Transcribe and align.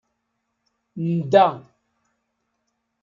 Ndda. 1.13 1.45